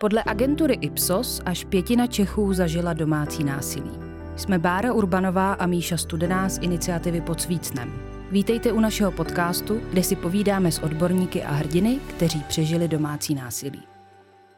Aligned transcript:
Podle 0.00 0.22
agentury 0.26 0.74
Ipsos 0.74 1.42
až 1.44 1.64
pětina 1.64 2.06
Čechů 2.06 2.52
zažila 2.52 2.92
domácí 2.92 3.44
násilí. 3.44 3.90
Jsme 4.36 4.58
Bára 4.58 4.92
Urbanová 4.92 5.52
a 5.52 5.66
Míša 5.66 5.96
Studená 5.96 6.48
z 6.48 6.58
iniciativy 6.58 7.20
Pod 7.20 7.40
Svícnem. 7.40 7.92
Vítejte 8.30 8.72
u 8.72 8.80
našeho 8.80 9.12
podcastu, 9.12 9.80
kde 9.90 10.02
si 10.02 10.16
povídáme 10.16 10.72
s 10.72 10.78
odborníky 10.78 11.42
a 11.42 11.52
hrdiny, 11.52 11.98
kteří 12.16 12.44
přežili 12.48 12.88
domácí 12.88 13.34
násilí. 13.34 13.82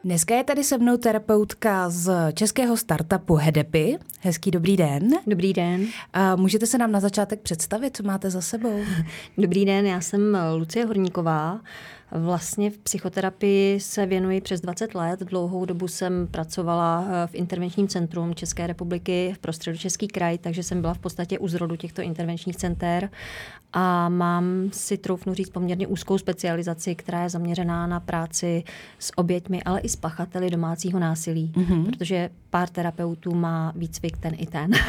Dneska 0.03 0.35
je 0.35 0.43
tady 0.43 0.63
se 0.63 0.77
mnou 0.77 0.97
terapeutka 0.97 1.89
z 1.89 2.33
českého 2.33 2.77
startupu 2.77 3.35
Hedepy. 3.35 3.97
Hezký 4.19 4.51
dobrý 4.51 4.77
den. 4.77 5.09
Dobrý 5.27 5.53
den. 5.53 5.85
A 6.13 6.35
můžete 6.35 6.65
se 6.65 6.77
nám 6.77 6.91
na 6.91 6.99
začátek 6.99 7.41
představit, 7.41 7.97
co 7.97 8.03
máte 8.03 8.29
za 8.29 8.41
sebou? 8.41 8.79
Dobrý 9.37 9.65
den, 9.65 9.85
já 9.85 10.01
jsem 10.01 10.37
Lucie 10.57 10.85
Horníková. 10.85 11.59
Vlastně 12.11 12.69
v 12.69 12.77
psychoterapii 12.77 13.79
se 13.79 14.05
věnuji 14.05 14.41
přes 14.41 14.61
20 14.61 14.95
let. 14.95 15.19
Dlouhou 15.19 15.65
dobu 15.65 15.87
jsem 15.87 16.27
pracovala 16.27 17.05
eh, 17.07 17.27
v 17.27 17.35
intervenčním 17.35 17.87
centrum 17.87 18.35
České 18.35 18.67
republiky 18.67 19.33
v 19.35 19.39
prostředu 19.39 19.77
Český 19.77 20.07
kraj, 20.07 20.37
takže 20.37 20.63
jsem 20.63 20.81
byla 20.81 20.93
v 20.93 20.99
podstatě 20.99 21.39
u 21.39 21.47
zrodu 21.47 21.75
těchto 21.75 22.01
intervenčních 22.01 22.55
center 22.55 23.09
a 23.73 24.09
mám 24.09 24.69
si 24.71 24.97
troufnu 24.97 25.33
říct 25.33 25.49
poměrně 25.49 25.87
úzkou 25.87 26.17
specializaci, 26.17 26.95
která 26.95 27.23
je 27.23 27.29
zaměřená 27.29 27.87
na 27.87 27.99
práci 27.99 28.63
s 28.99 29.17
oběťmi, 29.17 29.63
ale 29.63 29.79
i 29.79 29.89
s 29.89 29.95
pachateli 29.95 30.49
domácího 30.49 30.99
násilí, 30.99 31.51
mm-hmm. 31.55 31.85
protože 31.85 32.29
pár 32.49 32.69
terapeutů 32.69 33.35
má 33.35 33.73
výcvik 33.75 34.17
ten 34.17 34.33
i 34.37 34.45
ten. 34.45 34.71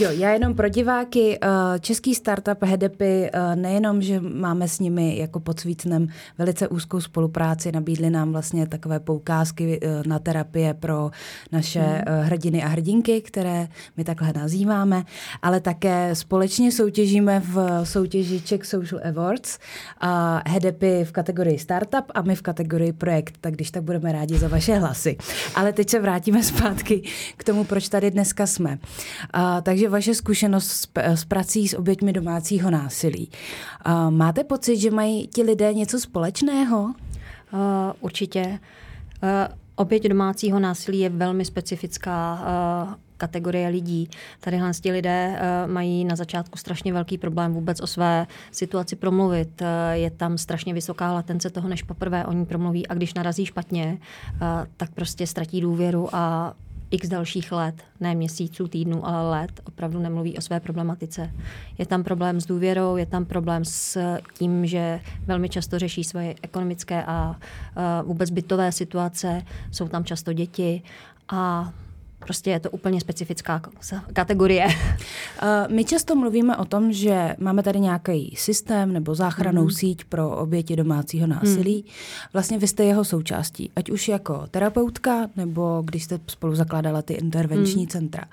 Jo, 0.00 0.10
já 0.10 0.30
jenom 0.30 0.54
pro 0.54 0.68
diváky, 0.68 1.38
eh, 1.42 1.48
český 1.80 2.14
startup 2.14 2.62
Hedepy, 2.62 3.30
eh, 3.32 3.56
nejenom, 3.56 4.02
že 4.02 4.20
máme 4.20 4.68
s 4.68 4.80
nimi 4.80 5.18
jako 5.18 5.40
pod 5.40 5.60
Svícnem 5.60 6.08
velice 6.38 6.68
úzkou 6.68 7.00
spolupráci, 7.00 7.72
nabídli 7.72 8.10
nám 8.10 8.32
vlastně 8.32 8.66
takové 8.66 9.00
poukázky 9.00 9.80
eh, 9.82 10.02
na 10.06 10.18
terapie 10.18 10.74
pro 10.74 11.10
naše 11.52 11.80
hmm. 11.80 12.20
hrdiny 12.22 12.62
a 12.62 12.68
hrdinky, 12.68 13.20
které 13.20 13.68
my 13.96 14.04
takhle 14.04 14.32
nazýváme, 14.32 15.04
ale 15.42 15.60
také 15.60 16.14
společně 16.14 16.72
soutěžíme 16.72 17.40
v 17.40 17.80
soutěži 17.98 18.40
Czech 18.40 18.64
Social 18.64 19.00
Awards 19.08 19.58
a 20.00 20.42
Hedepy 20.50 21.04
v 21.04 21.12
kategorii 21.12 21.58
startup 21.58 22.04
a 22.14 22.22
my 22.22 22.34
v 22.34 22.42
kategorii 22.42 22.92
projekt, 22.92 23.38
tak 23.40 23.54
když 23.54 23.70
tak 23.70 23.82
budeme 23.82 24.12
rádi 24.12 24.38
za 24.38 24.48
vaše 24.48 24.74
hlasy. 24.74 25.16
Ale 25.54 25.72
teď 25.72 25.90
se 25.90 26.00
vrátíme 26.00 26.42
zpátky 26.42 27.02
k 27.36 27.44
tomu, 27.44 27.64
proč 27.64 27.88
tady 27.88 28.10
dneska 28.10 28.46
jsme. 28.46 28.78
takže 29.62 29.88
vaše 29.88 30.14
zkušenost 30.14 30.66
s, 30.66 30.88
s 30.96 31.24
prací 31.24 31.68
s 31.68 31.74
oběťmi 31.74 32.12
domácího 32.12 32.70
násilí. 32.70 33.30
Uh, 33.86 34.10
máte 34.10 34.44
pocit, 34.44 34.76
že 34.76 34.90
mají 34.90 35.26
ti 35.26 35.42
lidé 35.42 35.74
něco 35.74 36.00
společného? 36.00 36.82
Uh, 36.82 36.90
určitě. 38.00 38.58
Uh, 39.22 39.54
oběť 39.74 40.08
domácího 40.08 40.58
násilí 40.58 40.98
je 40.98 41.08
velmi 41.08 41.44
specifická 41.44 42.38
kategorie 43.18 43.68
lidí. 43.68 44.10
Tadyhle 44.40 44.72
ti 44.72 44.92
lidé 44.92 45.38
uh, 45.38 45.72
mají 45.72 46.04
na 46.04 46.16
začátku 46.16 46.58
strašně 46.58 46.92
velký 46.92 47.18
problém 47.18 47.52
vůbec 47.52 47.80
o 47.80 47.86
své 47.86 48.26
situaci 48.52 48.96
promluvit. 48.96 49.60
Uh, 49.60 49.66
je 49.92 50.10
tam 50.10 50.38
strašně 50.38 50.74
vysoká 50.74 51.12
latence 51.12 51.50
toho, 51.50 51.68
než 51.68 51.82
poprvé 51.82 52.26
o 52.26 52.32
ní 52.32 52.46
promluví 52.46 52.86
a 52.86 52.94
když 52.94 53.14
narazí 53.14 53.46
špatně, 53.46 53.98
uh, 54.32 54.38
tak 54.76 54.90
prostě 54.90 55.26
ztratí 55.26 55.60
důvěru 55.60 56.08
a 56.12 56.54
x 56.90 57.08
dalších 57.08 57.52
let, 57.52 57.82
ne 58.00 58.14
měsíců, 58.14 58.68
týdnů, 58.68 59.06
ale 59.06 59.30
let, 59.30 59.60
opravdu 59.64 60.00
nemluví 60.00 60.38
o 60.38 60.40
své 60.40 60.60
problematice. 60.60 61.30
Je 61.78 61.86
tam 61.86 62.04
problém 62.04 62.40
s 62.40 62.46
důvěrou, 62.46 62.96
je 62.96 63.06
tam 63.06 63.24
problém 63.24 63.64
s 63.64 64.16
tím, 64.38 64.66
že 64.66 65.00
velmi 65.26 65.48
často 65.48 65.78
řeší 65.78 66.04
svoje 66.04 66.34
ekonomické 66.42 67.04
a 67.04 67.30
uh, 67.30 68.08
vůbec 68.08 68.30
bytové 68.30 68.72
situace, 68.72 69.42
jsou 69.70 69.88
tam 69.88 70.04
často 70.04 70.32
děti 70.32 70.82
a 71.28 71.72
Prostě 72.18 72.50
je 72.50 72.60
to 72.60 72.70
úplně 72.70 73.00
specifická 73.00 73.62
kategorie. 74.12 74.66
My 75.68 75.84
často 75.84 76.14
mluvíme 76.14 76.56
o 76.56 76.64
tom, 76.64 76.92
že 76.92 77.36
máme 77.38 77.62
tady 77.62 77.80
nějaký 77.80 78.34
systém 78.36 78.92
nebo 78.92 79.14
záchranou 79.14 79.62
mm. 79.62 79.70
síť 79.70 80.04
pro 80.04 80.30
oběti 80.30 80.76
domácího 80.76 81.26
násilí. 81.26 81.84
Mm. 81.86 81.92
Vlastně 82.32 82.58
vy 82.58 82.66
jste 82.66 82.84
jeho 82.84 83.04
součástí, 83.04 83.70
ať 83.76 83.90
už 83.90 84.08
jako 84.08 84.46
terapeutka, 84.50 85.28
nebo 85.36 85.82
když 85.84 86.04
jste 86.04 86.20
spolu 86.26 86.54
zakládala 86.54 87.02
ty 87.02 87.14
intervenční 87.14 87.82
mm. 87.82 87.88
centra. 87.88 88.24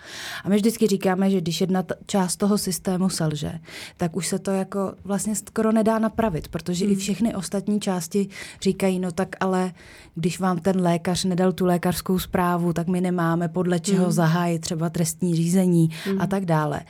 A 0.43 0.49
my 0.49 0.55
vždycky 0.55 0.87
říkáme, 0.87 1.29
že 1.29 1.41
když 1.41 1.61
jedna 1.61 1.83
část 2.05 2.35
toho 2.35 2.57
systému 2.57 3.09
selže, 3.09 3.59
tak 3.97 4.15
už 4.15 4.27
se 4.27 4.39
to 4.39 4.51
jako 4.51 4.93
vlastně 5.03 5.35
skoro 5.35 5.71
nedá 5.71 5.99
napravit, 5.99 6.47
protože 6.47 6.85
mm. 6.85 6.91
i 6.91 6.95
všechny 6.95 7.35
ostatní 7.35 7.79
části 7.79 8.27
říkají, 8.61 8.99
no 8.99 9.11
tak 9.11 9.35
ale 9.39 9.73
když 10.15 10.39
vám 10.39 10.59
ten 10.59 10.81
lékař 10.81 11.23
nedal 11.23 11.51
tu 11.51 11.65
lékařskou 11.65 12.19
zprávu, 12.19 12.73
tak 12.73 12.87
my 12.87 13.01
nemáme 13.01 13.47
podle 13.47 13.74
čeho 13.79 14.05
mm. 14.05 14.11
zahájit 14.11 14.61
třeba 14.61 14.89
trestní 14.89 15.35
řízení 15.35 15.89
mm. 16.11 16.21
a 16.21 16.27
tak 16.27 16.45
dále. 16.45 16.81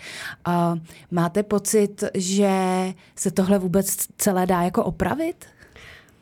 A 0.46 0.76
máte 1.12 1.44
pocit, 1.44 2.04
že 2.14 2.54
se 3.16 3.32
tohle 3.32 3.60
vůbec 3.60 3.98
celé 4.18 4.46
dá 4.46 4.62
jako 4.62 4.84
opravit? 4.84 5.46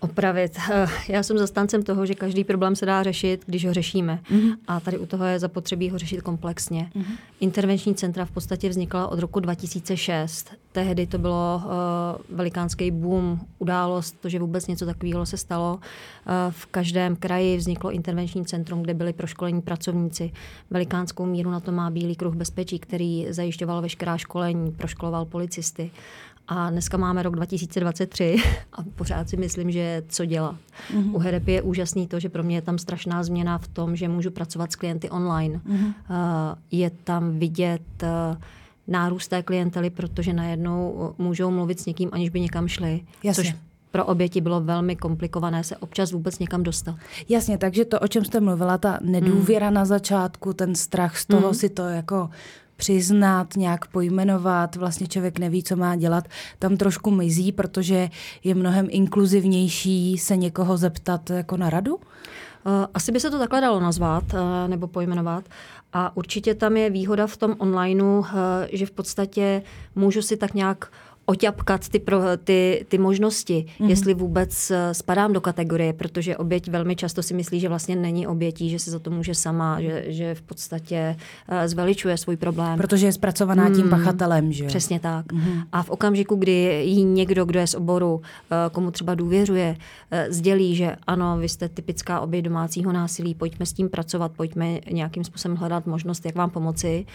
Opravit. 0.03 0.57
Eh, 0.71 0.87
já 1.09 1.23
jsem 1.23 1.37
zastáncem 1.37 1.83
toho, 1.83 2.05
že 2.05 2.13
každý 2.13 2.43
problém 2.43 2.75
se 2.75 2.85
dá 2.85 3.03
řešit, 3.03 3.43
když 3.45 3.65
ho 3.65 3.73
řešíme. 3.73 4.19
Mm-hmm. 4.31 4.55
A 4.67 4.79
tady 4.79 4.97
u 4.97 5.05
toho 5.05 5.25
je 5.25 5.39
zapotřebí 5.39 5.89
ho 5.89 5.97
řešit 5.97 6.21
komplexně. 6.21 6.89
Mm-hmm. 6.95 7.17
Intervenční 7.39 7.95
centra 7.95 8.25
v 8.25 8.31
podstatě 8.31 8.69
vznikla 8.69 9.07
od 9.07 9.19
roku 9.19 9.39
2006. 9.39 10.51
Tehdy 10.71 11.07
to 11.07 11.17
bylo 11.17 11.61
uh, 11.65 11.71
velikánský 12.37 12.91
boom, 12.91 13.39
událost, 13.59 14.21
to, 14.21 14.29
že 14.29 14.39
vůbec 14.39 14.67
něco 14.67 14.85
takového 14.85 15.25
se 15.25 15.37
stalo. 15.37 15.73
Uh, 15.73 15.81
v 16.49 16.65
každém 16.65 17.15
kraji 17.15 17.57
vzniklo 17.57 17.91
intervenční 17.91 18.45
centrum, 18.45 18.83
kde 18.83 18.93
byli 18.93 19.13
proškolení 19.13 19.61
pracovníci. 19.61 20.31
Velikánskou 20.69 21.25
míru 21.25 21.51
na 21.51 21.59
to 21.59 21.71
má 21.71 21.89
Bílý 21.89 22.15
kruh 22.15 22.35
bezpečí, 22.35 22.79
který 22.79 23.27
zajišťoval 23.29 23.81
veškerá 23.81 24.17
školení, 24.17 24.71
proškoloval 24.71 25.25
policisty. 25.25 25.91
A 26.47 26.69
dneska 26.69 26.97
máme 26.97 27.23
rok 27.23 27.35
2023 27.35 28.35
a 28.73 28.83
pořád 28.95 29.29
si 29.29 29.37
myslím, 29.37 29.71
že 29.71 30.03
co 30.07 30.25
dělat. 30.25 30.55
Mm-hmm. 30.93 31.15
U 31.15 31.17
Herepy 31.17 31.51
je 31.51 31.61
úžasný 31.61 32.07
to, 32.07 32.19
že 32.19 32.29
pro 32.29 32.43
mě 32.43 32.57
je 32.57 32.61
tam 32.61 32.77
strašná 32.77 33.23
změna 33.23 33.57
v 33.57 33.67
tom, 33.67 33.95
že 33.95 34.07
můžu 34.07 34.31
pracovat 34.31 34.71
s 34.71 34.75
klienty 34.75 35.09
online. 35.09 35.61
Mm-hmm. 35.65 35.85
Uh, 35.85 35.93
je 36.71 36.89
tam 36.89 37.39
vidět 37.39 37.81
uh, 38.03 38.37
nárůst 38.87 39.27
té 39.27 39.43
klientely, 39.43 39.89
protože 39.89 40.33
najednou 40.33 41.13
můžou 41.17 41.51
mluvit 41.51 41.79
s 41.79 41.85
někým, 41.85 42.09
aniž 42.11 42.29
by 42.29 42.39
někam 42.39 42.67
šli. 42.67 43.01
Jasně. 43.23 43.43
Což 43.43 43.55
pro 43.93 44.05
oběti 44.05 44.41
bylo 44.41 44.61
velmi 44.61 44.95
komplikované 44.95 45.63
se 45.63 45.77
občas 45.77 46.11
vůbec 46.11 46.39
někam 46.39 46.63
dostat. 46.63 46.95
Jasně, 47.29 47.57
takže 47.57 47.85
to, 47.85 47.99
o 47.99 48.07
čem 48.07 48.25
jste 48.25 48.39
mluvila, 48.39 48.77
ta 48.77 48.99
nedůvěra 49.01 49.69
mm. 49.69 49.73
na 49.73 49.85
začátku, 49.85 50.53
ten 50.53 50.75
strach 50.75 51.17
z 51.17 51.25
toho 51.25 51.47
mm. 51.47 51.53
si 51.53 51.69
to 51.69 51.81
jako 51.81 52.29
přiznat, 52.83 53.55
nějak 53.57 53.87
pojmenovat, 53.87 54.75
vlastně 54.75 55.07
člověk 55.07 55.39
neví, 55.39 55.63
co 55.63 55.75
má 55.75 55.95
dělat, 55.95 56.27
tam 56.59 56.77
trošku 56.77 57.11
mizí, 57.11 57.51
protože 57.51 58.09
je 58.43 58.55
mnohem 58.55 58.87
inkluzivnější 58.89 60.17
se 60.17 60.37
někoho 60.37 60.77
zeptat 60.77 61.29
jako 61.29 61.57
na 61.57 61.69
radu? 61.69 61.99
Eh, 62.65 62.87
asi 62.93 63.11
by 63.11 63.19
se 63.19 63.31
to 63.31 63.39
takhle 63.39 63.61
dalo 63.61 63.79
nazvat 63.79 64.23
eh, 64.33 64.67
nebo 64.67 64.87
pojmenovat. 64.87 65.43
A 65.93 66.17
určitě 66.17 66.55
tam 66.55 66.77
je 66.77 66.89
výhoda 66.89 67.27
v 67.27 67.37
tom 67.37 67.55
onlineu, 67.57 68.23
eh, 68.23 68.77
že 68.77 68.85
v 68.85 68.91
podstatě 68.91 69.61
můžu 69.95 70.21
si 70.21 70.37
tak 70.37 70.53
nějak 70.53 70.91
oťapkat 71.25 71.89
ty, 71.89 71.99
pro, 71.99 72.19
ty, 72.43 72.85
ty 72.89 72.97
možnosti, 72.97 73.65
mm-hmm. 73.65 73.89
jestli 73.89 74.13
vůbec 74.13 74.71
eh, 74.71 74.93
spadám 74.93 75.33
do 75.33 75.41
kategorie, 75.41 75.93
protože 75.93 76.37
oběť 76.37 76.69
velmi 76.69 76.95
často 76.95 77.23
si 77.23 77.33
myslí, 77.33 77.59
že 77.59 77.69
vlastně 77.69 77.95
není 77.95 78.27
obětí, 78.27 78.69
že 78.69 78.79
se 78.79 78.91
za 78.91 78.99
to 78.99 79.11
může 79.11 79.35
sama, 79.35 79.81
že, 79.81 80.03
že 80.07 80.35
v 80.35 80.41
podstatě 80.41 81.15
uh, 81.51 81.57
zveličuje 81.65 82.17
svůj 82.17 82.37
problém. 82.37 82.77
Protože 82.77 83.05
je 83.05 83.11
zpracovaná 83.11 83.69
tím 83.69 83.83
mm, 83.83 83.89
pachatelem, 83.89 84.51
že? 84.51 84.65
Přesně 84.65 84.99
tak. 84.99 85.25
Mm-hmm. 85.25 85.63
A 85.71 85.83
v 85.83 85.89
okamžiku, 85.89 86.35
kdy 86.35 86.81
jí 86.85 87.03
někdo, 87.03 87.45
kdo 87.45 87.59
je 87.59 87.67
z 87.67 87.75
oboru, 87.75 88.13
uh, 88.13 88.21
komu 88.71 88.91
třeba 88.91 89.15
důvěřuje, 89.15 89.75
sdělí, 90.29 90.75
že 90.75 90.95
ano, 91.07 91.37
vy 91.37 91.49
jste 91.49 91.69
typická 91.69 92.19
oběť 92.19 92.45
domácího 92.45 92.91
násilí, 92.91 93.35
pojďme 93.35 93.65
s 93.65 93.73
tím 93.73 93.89
pracovat, 93.89 94.31
pojďme 94.31 94.79
nějakým 94.91 95.23
způsobem 95.23 95.57
hledat 95.57 95.87
možnost, 95.87 96.25
jak 96.25 96.35
vám 96.35 96.49
pomoci, 96.49 97.05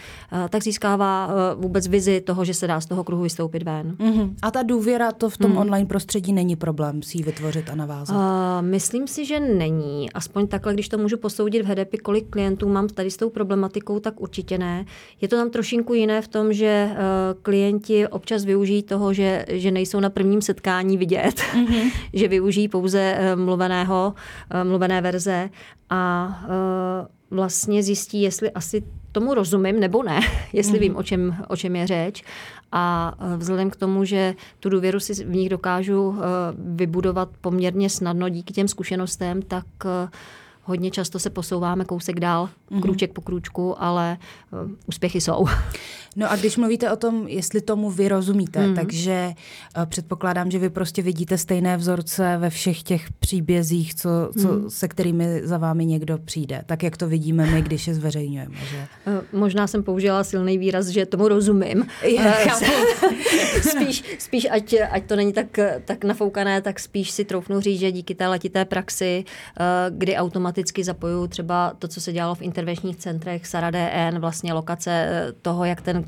tak 0.49 0.63
získává 0.63 1.29
vůbec 1.55 1.87
vizi 1.87 2.21
toho, 2.21 2.45
že 2.45 2.53
se 2.53 2.67
dá 2.67 2.81
z 2.81 2.85
toho 2.85 3.03
kruhu 3.03 3.23
vystoupit 3.23 3.63
ven. 3.63 3.95
Mm-hmm. 3.99 4.35
A 4.41 4.51
ta 4.51 4.63
důvěra 4.63 5.11
to 5.11 5.29
v 5.29 5.37
tom 5.37 5.51
mm. 5.51 5.57
online 5.57 5.85
prostředí 5.85 6.33
není 6.33 6.55
problém 6.55 7.01
si 7.01 7.17
ji 7.17 7.23
vytvořit 7.23 7.69
a 7.69 7.75
navázat? 7.75 8.15
Uh, 8.15 8.67
myslím 8.67 9.07
si, 9.07 9.25
že 9.25 9.39
není. 9.39 10.13
Aspoň 10.13 10.47
takhle, 10.47 10.73
když 10.73 10.89
to 10.89 10.97
můžu 10.97 11.17
posoudit 11.17 11.61
v 11.61 11.65
HDP, 11.65 12.01
kolik 12.03 12.29
klientů 12.29 12.69
mám 12.69 12.87
tady 12.87 13.11
s 13.11 13.17
tou 13.17 13.29
problematikou, 13.29 13.99
tak 13.99 14.21
určitě 14.21 14.57
ne. 14.57 14.85
Je 15.21 15.27
to 15.27 15.35
tam 15.35 15.49
trošinku 15.49 15.93
jiné 15.93 16.21
v 16.21 16.27
tom, 16.27 16.53
že 16.53 16.89
uh, 16.91 16.97
klienti 17.41 18.07
občas 18.07 18.45
využijí 18.45 18.83
toho, 18.83 19.13
že, 19.13 19.45
že 19.49 19.71
nejsou 19.71 19.99
na 19.99 20.09
prvním 20.09 20.41
setkání 20.41 20.97
vidět, 20.97 21.35
mm-hmm. 21.39 21.91
že 22.13 22.27
využijí 22.27 22.67
pouze 22.67 23.17
uh, 23.19 23.41
mluveného, 23.41 24.13
uh, 24.53 24.69
mluvené 24.69 25.01
verze 25.01 25.49
a 25.89 26.27
uh, 26.43 27.37
vlastně 27.37 27.83
zjistí, 27.83 28.21
jestli 28.21 28.51
asi 28.51 28.83
tomu 29.11 29.33
rozumím 29.33 29.79
nebo 29.79 30.03
ne, 30.03 30.19
jestli 30.53 30.73
mm. 30.73 30.79
vím, 30.79 30.95
o 30.95 31.03
čem, 31.03 31.37
o 31.47 31.55
čem 31.55 31.75
je 31.75 31.87
řeč. 31.87 32.23
A 32.71 33.15
e, 33.33 33.37
vzhledem 33.37 33.69
k 33.69 33.75
tomu, 33.75 34.05
že 34.05 34.35
tu 34.59 34.69
důvěru 34.69 34.99
si 34.99 35.13
v 35.13 35.29
nich 35.29 35.49
dokážu 35.49 36.15
e, 36.17 36.23
vybudovat 36.57 37.29
poměrně 37.41 37.89
snadno 37.89 38.29
díky 38.29 38.53
těm 38.53 38.67
zkušenostem, 38.67 39.41
tak 39.41 39.65
e, 39.85 40.09
hodně 40.69 40.91
často 40.91 41.19
se 41.19 41.29
posouváme 41.29 41.85
kousek 41.85 42.19
dál, 42.19 42.49
mm-hmm. 42.71 42.81
krůček 42.81 43.13
po 43.13 43.21
krůčku, 43.21 43.83
ale 43.83 44.17
uh, 44.51 44.71
úspěchy 44.85 45.21
jsou. 45.21 45.45
No 46.15 46.31
a 46.31 46.35
když 46.35 46.57
mluvíte 46.57 46.91
o 46.91 46.95
tom, 46.95 47.27
jestli 47.27 47.61
tomu 47.61 47.89
vy 47.89 48.07
rozumíte, 48.07 48.59
mm-hmm. 48.59 48.75
takže 48.75 49.33
uh, 49.77 49.85
předpokládám, 49.85 50.51
že 50.51 50.59
vy 50.59 50.69
prostě 50.69 51.01
vidíte 51.01 51.37
stejné 51.37 51.77
vzorce 51.77 52.37
ve 52.37 52.49
všech 52.49 52.83
těch 52.83 53.11
příbězích, 53.11 53.95
co, 53.95 54.09
co, 54.41 54.47
mm-hmm. 54.47 54.67
se 54.67 54.87
kterými 54.87 55.41
za 55.43 55.57
vámi 55.57 55.85
někdo 55.85 56.17
přijde. 56.17 56.63
Tak, 56.65 56.83
jak 56.83 56.97
to 56.97 57.07
vidíme 57.07 57.45
my, 57.45 57.61
když 57.61 57.87
je 57.87 57.93
zveřejňujeme. 57.93 58.55
Že? 58.71 58.87
Uh, 59.07 59.39
možná 59.39 59.67
jsem 59.67 59.83
použila 59.83 60.23
silný 60.23 60.57
výraz, 60.57 60.87
že 60.87 61.05
tomu 61.05 61.27
rozumím. 61.27 61.85
Je, 62.03 62.33
spíš, 63.61 64.03
spíš 64.19 64.47
ať, 64.51 64.75
ať 64.91 65.05
to 65.05 65.15
není 65.15 65.33
tak, 65.33 65.59
tak 65.85 66.03
nafoukané, 66.03 66.61
tak 66.61 66.79
spíš 66.79 67.11
si 67.11 67.25
troufnu 67.25 67.59
říct, 67.59 67.79
že 67.79 67.91
díky 67.91 68.15
té 68.15 68.27
letité 68.27 68.65
praxi, 68.65 69.25
kdy 69.89 70.15
automaticky 70.15 70.58
zapojuju 70.83 71.27
třeba 71.27 71.73
to, 71.79 71.87
co 71.87 72.01
se 72.01 72.13
dělalo 72.13 72.35
v 72.35 72.41
intervenčních 72.41 72.97
centrech, 72.97 73.47
Sara 73.47 73.71
DN, 73.71 74.19
vlastně 74.19 74.53
lokace 74.53 74.91
eh, 74.91 75.33
toho, 75.41 75.65
jak 75.65 75.81
ten 75.81 76.05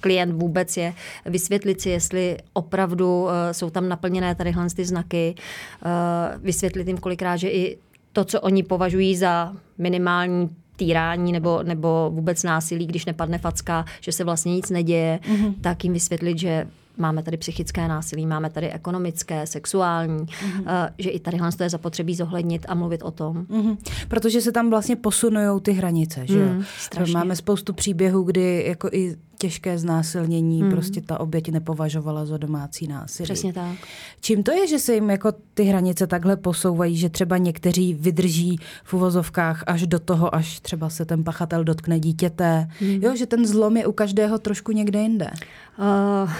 klient 0.00 0.32
vůbec 0.32 0.76
je, 0.76 0.94
vysvětlit 1.26 1.80
si, 1.80 1.90
jestli 1.90 2.36
opravdu 2.52 3.22
uh, 3.22 3.30
jsou 3.52 3.70
tam 3.70 3.88
naplněné 3.88 4.34
tadyhle 4.34 4.66
ty 4.76 4.84
znaky, 4.84 5.34
uh, 5.34 6.42
vysvětlit 6.42 6.88
jim 6.88 6.98
kolikrát, 6.98 7.36
že 7.36 7.48
i 7.48 7.78
to, 8.12 8.24
co 8.24 8.40
oni 8.40 8.62
považují 8.62 9.16
za 9.16 9.52
minimální 9.78 10.50
týrání 10.76 11.32
nebo, 11.32 11.62
nebo 11.62 12.10
vůbec 12.14 12.42
násilí, 12.42 12.86
když 12.86 13.06
nepadne 13.06 13.38
facka, 13.38 13.84
že 14.00 14.12
se 14.12 14.24
vlastně 14.24 14.54
nic 14.54 14.70
neděje, 14.70 15.20
mm-hmm. 15.22 15.54
tak 15.60 15.84
jim 15.84 15.92
vysvětlit, 15.92 16.38
že 16.38 16.66
máme 16.96 17.22
tady 17.22 17.36
psychické 17.36 17.88
násilí, 17.88 18.26
máme 18.26 18.50
tady 18.50 18.72
ekonomické, 18.72 19.46
sexuální, 19.46 20.26
mm-hmm. 20.26 20.60
uh, 20.60 20.66
že 20.98 21.10
i 21.10 21.20
tady 21.20 21.38
to 21.56 21.62
je 21.62 21.70
zapotřebí 21.70 22.14
zohlednit 22.14 22.66
a 22.68 22.74
mluvit 22.74 23.02
o 23.02 23.10
tom. 23.10 23.46
Mm-hmm. 23.50 23.76
Protože 24.08 24.40
se 24.40 24.52
tam 24.52 24.70
vlastně 24.70 24.96
posunují 24.96 25.60
ty 25.60 25.72
hranice, 25.72 26.26
že 26.26 26.44
mm, 26.44 26.64
Máme 27.12 27.36
spoustu 27.36 27.72
příběhů, 27.72 28.22
kdy 28.22 28.64
jako 28.66 28.88
i 28.92 29.16
těžké 29.38 29.78
znásilnění 29.78 30.62
mm. 30.62 30.70
prostě 30.70 31.00
ta 31.00 31.20
oběť 31.20 31.48
nepovažovala 31.48 32.26
za 32.26 32.36
domácí 32.36 32.86
násilí. 32.86 33.24
Přesně 33.24 33.52
tak. 33.52 33.76
Čím 34.20 34.42
to 34.42 34.52
je, 34.52 34.66
že 34.66 34.78
se 34.78 34.94
jim 34.94 35.10
jako 35.10 35.32
ty 35.54 35.64
hranice 35.64 36.06
takhle 36.06 36.36
posouvají, 36.36 36.96
že 36.96 37.08
třeba 37.08 37.36
někteří 37.36 37.94
vydrží 37.94 38.58
v 38.84 38.94
uvozovkách 38.94 39.64
až 39.66 39.86
do 39.86 39.98
toho, 39.98 40.34
až 40.34 40.60
třeba 40.60 40.90
se 40.90 41.04
ten 41.04 41.24
pachatel 41.24 41.64
dotkne 41.64 42.00
dítěte, 42.00 42.68
mm. 42.80 43.02
jo, 43.02 43.16
že 43.16 43.26
ten 43.26 43.46
zlom 43.46 43.76
je 43.76 43.86
u 43.86 43.92
každého 43.92 44.38
trošku 44.38 44.72
někde 44.72 45.00
jinde? 45.00 45.30
Uh, 45.78 46.30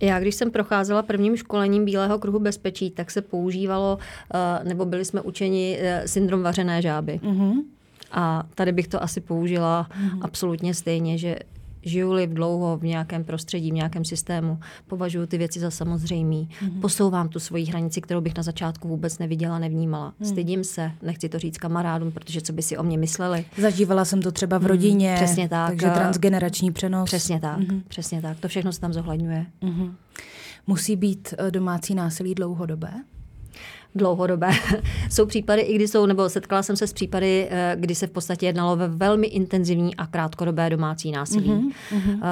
já, 0.00 0.20
když 0.20 0.34
jsem 0.34 0.50
procházela 0.50 1.02
prvním 1.02 1.36
školením 1.36 1.84
Bílého 1.84 2.18
kruhu 2.18 2.38
bezpečí, 2.38 2.90
tak 2.90 3.10
se 3.10 3.22
používalo, 3.22 3.98
eh, 4.34 4.64
nebo 4.64 4.84
byli 4.84 5.04
jsme 5.04 5.20
učeni 5.20 5.78
eh, 5.80 6.02
syndrom 6.08 6.42
vařené 6.42 6.82
žáby. 6.82 7.20
Mm-hmm. 7.22 7.52
A 8.12 8.42
tady 8.54 8.72
bych 8.72 8.88
to 8.88 9.02
asi 9.02 9.20
použila 9.20 9.88
mm-hmm. 9.90 10.18
absolutně 10.22 10.74
stejně, 10.74 11.18
že 11.18 11.36
žiju-li 11.82 12.26
dlouho 12.26 12.76
v 12.76 12.84
nějakém 12.84 13.24
prostředí, 13.24 13.70
v 13.70 13.74
nějakém 13.74 14.04
systému, 14.04 14.58
považuji 14.86 15.26
ty 15.26 15.38
věci 15.38 15.60
za 15.60 15.70
samozřejmý. 15.70 16.48
Mm-hmm. 16.48 16.80
Posouvám 16.80 17.28
tu 17.28 17.40
svoji 17.40 17.64
hranici, 17.64 18.00
kterou 18.00 18.20
bych 18.20 18.36
na 18.36 18.42
začátku 18.42 18.88
vůbec 18.88 19.18
neviděla, 19.18 19.58
nevnímala. 19.58 20.14
Mm. 20.20 20.26
Stydím 20.26 20.64
se, 20.64 20.92
nechci 21.02 21.28
to 21.28 21.38
říct 21.38 21.58
kamarádům, 21.58 22.12
protože 22.12 22.40
co 22.40 22.52
by 22.52 22.62
si 22.62 22.76
o 22.76 22.82
mě 22.82 22.98
mysleli. 22.98 23.44
Zažívala 23.58 24.04
jsem 24.04 24.22
to 24.22 24.32
třeba 24.32 24.58
v 24.58 24.62
mhm. 24.62 24.68
rodině. 24.68 25.10
Mm, 25.10 25.16
přesně 25.16 25.48
tak. 25.48 25.68
Takže 25.68 25.90
transgenerační 25.90 26.72
přenos. 26.72 27.04
Přesně 27.04 27.40
tak, 27.40 27.58
mm-hmm. 27.58 27.82
přesně 27.88 28.22
tak. 28.22 28.40
To 28.40 28.48
všechno 28.48 28.72
se 28.72 28.80
tam 28.80 28.92
zohledňuje. 28.92 29.46
Mm-hmm. 29.62 29.92
Musí 30.66 30.96
být 30.96 31.34
eh, 31.38 31.50
domácí 31.50 31.94
násilí 31.94 32.34
dlouhodobé? 32.34 32.90
Dlouhodobé. 33.94 34.50
jsou 35.10 35.26
případy, 35.26 35.62
i 35.62 35.74
kdy 35.74 35.88
jsou, 35.88 36.06
nebo 36.06 36.28
setkala 36.28 36.62
jsem 36.62 36.76
se 36.76 36.86
s 36.86 36.92
případy, 36.92 37.48
eh, 37.50 37.76
kdy 37.80 37.94
se 37.94 38.06
v 38.06 38.10
podstatě 38.10 38.46
jednalo 38.46 38.76
ve 38.76 38.88
velmi 38.88 39.26
intenzivní 39.26 39.96
a 39.96 40.06
krátkodobé 40.06 40.70
domácí 40.70 41.10
násilí. 41.10 41.50
Mm-hmm. 41.50 42.14
Uh, 42.14 42.22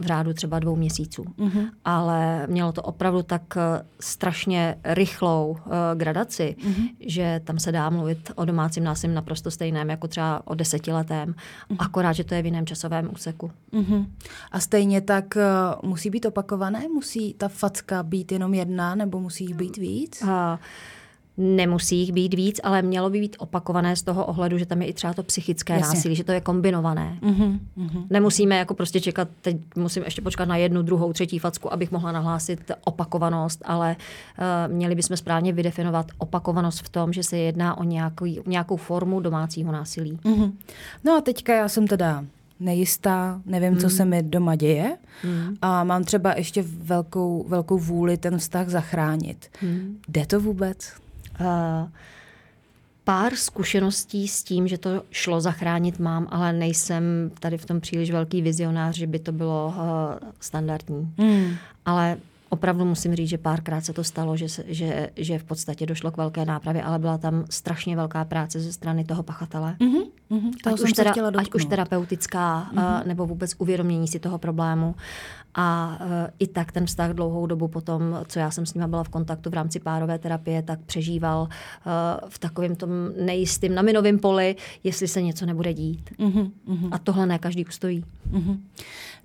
v 0.00 0.06
řádu 0.06 0.32
třeba 0.32 0.58
dvou 0.58 0.76
měsíců. 0.76 1.22
Mm-hmm. 1.22 1.70
Ale 1.84 2.46
mělo 2.46 2.72
to 2.72 2.82
opravdu 2.82 3.22
tak 3.22 3.42
eh, 3.56 3.86
strašně 4.00 4.76
rychlou 4.84 5.50
uh, 5.50 5.72
gradaci, 5.94 6.56
mm-hmm. 6.58 6.88
že 7.00 7.40
tam 7.44 7.58
se 7.58 7.72
dá 7.72 7.90
mluvit 7.90 8.32
o 8.34 8.44
domácím 8.44 8.84
násilí 8.84 9.14
naprosto 9.14 9.50
stejném, 9.50 9.90
jako 9.90 10.08
třeba 10.08 10.42
o 10.44 10.54
desetiletém, 10.54 11.28
mm-hmm. 11.28 11.76
akorát, 11.78 12.12
že 12.12 12.24
to 12.24 12.34
je 12.34 12.42
v 12.42 12.44
jiném 12.44 12.66
časovém 12.66 13.10
úseku. 13.12 13.50
Mm-hmm. 13.72 14.06
A 14.52 14.60
stejně 14.60 15.00
tak 15.00 15.36
uh, 15.36 15.88
musí 15.90 16.10
být 16.10 16.26
opakované? 16.26 16.88
Musí 16.94 17.34
ta 17.34 17.48
facka 17.48 18.02
být 18.02 18.32
jenom 18.32 18.54
jedna, 18.54 18.94
nebo 18.94 19.20
musí 19.20 19.44
jich 19.44 19.54
být 19.54 19.76
víc? 19.76 20.22
Uh, 20.22 20.28
Nemusí 21.36 21.98
jich 21.98 22.12
být 22.12 22.34
víc, 22.34 22.60
ale 22.62 22.82
mělo 22.82 23.10
by 23.10 23.20
být 23.20 23.36
opakované 23.38 23.96
z 23.96 24.02
toho 24.02 24.26
ohledu, 24.26 24.58
že 24.58 24.66
tam 24.66 24.82
je 24.82 24.88
i 24.88 24.92
třeba 24.92 25.14
to 25.14 25.22
psychické 25.22 25.72
Jasně. 25.72 25.94
násilí, 25.94 26.14
že 26.14 26.24
to 26.24 26.32
je 26.32 26.40
kombinované. 26.40 27.18
Uh-huh, 27.22 27.58
uh-huh. 27.78 28.06
Nemusíme 28.10 28.56
jako 28.56 28.74
prostě 28.74 29.00
čekat, 29.00 29.28
teď 29.40 29.56
musím 29.76 30.02
ještě 30.02 30.22
počkat 30.22 30.44
na 30.44 30.56
jednu, 30.56 30.82
druhou, 30.82 31.12
třetí 31.12 31.38
facku, 31.38 31.72
abych 31.72 31.90
mohla 31.90 32.12
nahlásit 32.12 32.70
opakovanost, 32.84 33.62
ale 33.64 33.96
uh, 33.96 34.74
měli 34.74 34.94
bychom 34.94 35.16
správně 35.16 35.52
vydefinovat 35.52 36.06
opakovanost 36.18 36.78
v 36.78 36.88
tom, 36.88 37.12
že 37.12 37.22
se 37.22 37.38
jedná 37.38 37.78
o 37.78 37.84
nějaký, 37.84 38.40
nějakou 38.46 38.76
formu 38.76 39.20
domácího 39.20 39.72
násilí. 39.72 40.18
Uh-huh. 40.24 40.52
No 41.04 41.16
a 41.16 41.20
teďka 41.20 41.54
já 41.54 41.68
jsem 41.68 41.86
teda 41.86 42.24
nejistá, 42.60 43.40
nevím, 43.46 43.72
mm. 43.72 43.78
co 43.78 43.90
se 43.90 44.04
mi 44.04 44.22
doma 44.22 44.56
děje 44.56 44.96
mm. 45.24 45.56
a 45.62 45.84
mám 45.84 46.04
třeba 46.04 46.34
ještě 46.36 46.64
velkou, 46.66 47.44
velkou 47.48 47.78
vůli 47.78 48.16
ten 48.16 48.38
vztah 48.38 48.68
zachránit. 48.68 49.48
Mm. 49.62 49.98
Jde 50.08 50.26
to 50.26 50.40
vůbec? 50.40 50.92
Pár 53.04 53.36
zkušeností 53.36 54.28
s 54.28 54.42
tím, 54.42 54.68
že 54.68 54.78
to 54.78 55.02
šlo 55.10 55.40
zachránit 55.40 55.98
mám, 55.98 56.28
ale 56.30 56.52
nejsem 56.52 57.30
tady 57.40 57.58
v 57.58 57.66
tom 57.66 57.80
příliš 57.80 58.10
velký 58.10 58.42
vizionář, 58.42 58.96
že 58.96 59.06
by 59.06 59.18
to 59.18 59.32
bylo 59.32 59.66
uh, 59.66 60.28
standardní. 60.40 61.14
Mm. 61.18 61.54
Ale 61.86 62.16
opravdu 62.48 62.84
musím 62.84 63.14
říct, 63.14 63.28
že 63.28 63.38
párkrát 63.38 63.80
se 63.80 63.92
to 63.92 64.04
stalo, 64.04 64.36
že, 64.36 64.48
se, 64.48 64.64
že, 64.66 65.10
že 65.16 65.38
v 65.38 65.44
podstatě 65.44 65.86
došlo 65.86 66.10
k 66.10 66.16
velké 66.16 66.44
nápravě, 66.44 66.82
ale 66.82 66.98
byla 66.98 67.18
tam 67.18 67.44
strašně 67.50 67.96
velká 67.96 68.24
práce 68.24 68.60
ze 68.60 68.72
strany 68.72 69.04
toho 69.04 69.22
pachatele. 69.22 69.76
Mm-hmm. 69.80 70.04
Mm-hmm. 70.30 70.50
Ať, 70.66 70.80
už 70.80 70.92
teda, 70.92 71.12
ať 71.38 71.54
už 71.54 71.64
terapeutická, 71.64 72.70
mm-hmm. 72.72 73.00
uh, 73.00 73.06
nebo 73.06 73.26
vůbec 73.26 73.54
uvědomění 73.58 74.08
si 74.08 74.18
toho 74.18 74.38
problému. 74.38 74.94
A 75.54 75.98
uh, 76.00 76.06
i 76.38 76.46
tak 76.46 76.72
ten 76.72 76.86
vztah 76.86 77.10
dlouhou 77.10 77.46
dobu 77.46 77.68
potom, 77.68 78.02
co 78.28 78.38
já 78.38 78.50
jsem 78.50 78.66
s 78.66 78.74
nima 78.74 78.86
byla 78.86 79.04
v 79.04 79.08
kontaktu 79.08 79.50
v 79.50 79.54
rámci 79.54 79.80
párové 79.80 80.18
terapie, 80.18 80.62
tak 80.62 80.80
přežíval 80.80 81.40
uh, 81.42 82.28
v 82.28 82.38
takovém 82.38 82.76
tom 82.76 82.90
nejistém 83.20 83.74
naminovém 83.74 84.18
poli, 84.18 84.56
jestli 84.84 85.08
se 85.08 85.22
něco 85.22 85.46
nebude 85.46 85.74
dít. 85.74 86.10
Mm-hmm. 86.18 86.88
A 86.92 86.98
tohle 86.98 87.26
ne 87.26 87.38
každý 87.38 87.66
ustojí. 87.66 88.04
Mm-hmm. 88.32 88.58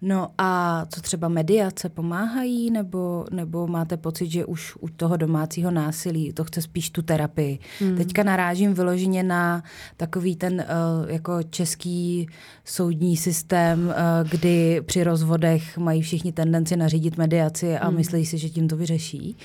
No 0.01 0.29
a 0.37 0.81
co 0.89 1.01
třeba 1.01 1.27
mediace 1.27 1.89
pomáhají, 1.89 2.71
nebo, 2.71 3.25
nebo 3.31 3.67
máte 3.67 3.97
pocit, 3.97 4.31
že 4.31 4.45
už 4.45 4.77
u 4.79 4.89
toho 4.89 5.17
domácího 5.17 5.71
násilí 5.71 6.33
to 6.33 6.43
chce 6.43 6.61
spíš 6.61 6.89
tu 6.89 7.01
terapii? 7.01 7.59
Mm. 7.81 7.97
Teďka 7.97 8.23
narážím 8.23 8.73
vyloženě 8.73 9.23
na 9.23 9.63
takový 9.97 10.35
ten 10.35 10.53
uh, 10.53 10.94
jako 11.07 11.43
český 11.43 12.27
soudní 12.65 13.17
systém, 13.17 13.87
uh, 13.87 13.93
kdy 14.29 14.81
při 14.85 15.03
rozvodech 15.03 15.77
mají 15.77 16.01
všichni 16.01 16.31
tendenci 16.31 16.75
nařídit 16.77 17.17
mediaci 17.17 17.77
a 17.77 17.89
mm. 17.89 17.95
myslí 17.95 18.25
si, 18.25 18.37
že 18.37 18.49
tím 18.49 18.67
to 18.67 18.77
vyřeší. 18.77 19.37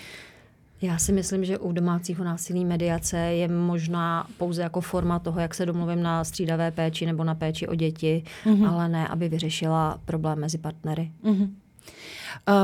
Já 0.82 0.98
si 0.98 1.12
myslím, 1.12 1.44
že 1.44 1.58
u 1.58 1.72
domácího 1.72 2.24
násilí 2.24 2.64
mediace 2.64 3.18
je 3.18 3.48
možná 3.48 4.26
pouze 4.38 4.62
jako 4.62 4.80
forma 4.80 5.18
toho, 5.18 5.40
jak 5.40 5.54
se 5.54 5.66
domluvím 5.66 6.02
na 6.02 6.24
střídavé 6.24 6.70
péči 6.70 7.06
nebo 7.06 7.24
na 7.24 7.34
péči 7.34 7.68
o 7.68 7.74
děti, 7.74 8.24
mm-hmm. 8.44 8.70
ale 8.70 8.88
ne, 8.88 9.08
aby 9.08 9.28
vyřešila 9.28 10.00
problém 10.04 10.38
mezi 10.38 10.58
partnery. 10.58 11.10
Mm-hmm. 11.24 11.48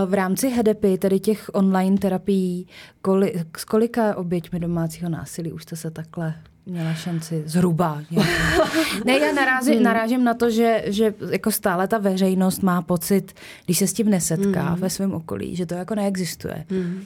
V 0.06 0.14
rámci 0.14 0.48
HEDEPy, 0.48 0.98
tedy 0.98 1.20
těch 1.20 1.50
online 1.52 1.98
terapií, 1.98 2.66
koli, 3.02 3.44
s 3.56 3.64
kolika 3.64 4.16
oběťmi 4.16 4.60
domácího 4.60 5.08
násilí 5.10 5.52
už 5.52 5.62
jste 5.62 5.76
se 5.76 5.90
takhle 5.90 6.34
měla 6.66 6.94
šanci 6.94 7.42
zhruba. 7.46 8.02
ne, 9.04 9.18
já 9.18 9.32
narážím, 9.32 9.74
hmm. 9.74 9.82
narážím 9.82 10.24
na 10.24 10.34
to, 10.34 10.50
že, 10.50 10.84
že 10.86 11.14
jako 11.30 11.50
stále 11.50 11.88
ta 11.88 11.98
veřejnost 11.98 12.62
má 12.62 12.82
pocit, 12.82 13.32
když 13.64 13.78
se 13.78 13.86
s 13.86 13.92
tím 13.92 14.10
nesetká 14.10 14.62
hmm. 14.62 14.80
ve 14.80 14.90
svém 14.90 15.12
okolí, 15.12 15.56
že 15.56 15.66
to 15.66 15.74
jako 15.74 15.94
neexistuje. 15.94 16.64
Hmm. 16.70 17.04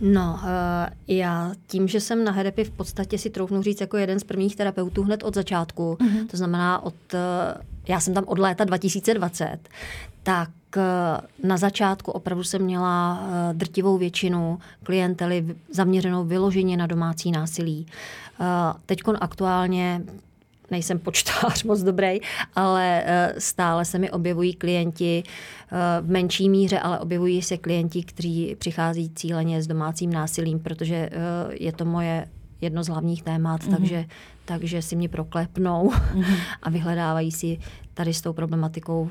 No, 0.00 0.40
uh, 0.42 0.48
já 1.08 1.52
tím, 1.66 1.88
že 1.88 2.00
jsem 2.00 2.24
na 2.24 2.32
Hedepy 2.32 2.64
v 2.64 2.70
podstatě 2.70 3.18
si 3.18 3.30
troufnu 3.30 3.62
říct 3.62 3.80
jako 3.80 3.96
jeden 3.96 4.20
z 4.20 4.24
prvních 4.24 4.56
terapeutů 4.56 5.02
hned 5.02 5.22
od 5.22 5.34
začátku, 5.34 5.98
mm-hmm. 6.00 6.26
to 6.26 6.36
znamená 6.36 6.82
od, 6.82 6.94
uh, 7.14 7.20
já 7.88 8.00
jsem 8.00 8.14
tam 8.14 8.24
od 8.26 8.38
léta 8.38 8.64
2020, 8.64 9.58
tak 10.22 10.50
na 11.42 11.56
začátku 11.56 12.10
opravdu 12.10 12.44
jsem 12.44 12.62
měla 12.62 13.20
uh, 13.20 13.56
drtivou 13.56 13.98
většinu 13.98 14.58
klientely 14.82 15.56
zaměřenou 15.72 16.24
vyloženě 16.24 16.76
na 16.76 16.86
domácí 16.86 17.30
násilí. 17.30 17.86
Uh, 18.40 18.46
Teď 18.86 19.00
aktuálně 19.20 20.02
nejsem 20.70 20.98
počtář 20.98 21.62
moc 21.64 21.82
dobrý, 21.82 22.20
ale 22.56 23.02
eh, 23.06 23.34
stále 23.38 23.84
se 23.84 23.98
mi 23.98 24.10
objevují 24.10 24.54
klienti 24.54 25.22
eh, 25.22 25.76
v 26.00 26.10
menší 26.10 26.48
míře, 26.48 26.78
ale 26.78 26.98
objevují 26.98 27.42
se 27.42 27.56
klienti, 27.56 28.02
kteří 28.02 28.56
přichází 28.58 29.10
cíleně 29.14 29.62
s 29.62 29.66
domácím 29.66 30.12
násilím, 30.12 30.58
protože 30.58 30.94
eh, 30.94 31.10
je 31.50 31.72
to 31.72 31.84
moje 31.84 32.26
jedno 32.60 32.82
z 32.82 32.88
hlavních 32.88 33.22
témat, 33.22 33.60
mm-hmm. 33.60 33.76
takže, 33.76 34.04
takže 34.44 34.82
si 34.82 34.96
mě 34.96 35.08
proklepnou 35.08 35.90
mm-hmm. 35.90 36.36
a 36.62 36.70
vyhledávají 36.70 37.32
si 37.32 37.58
tady 37.94 38.14
s 38.14 38.20
tou 38.20 38.32
problematikou 38.32 39.10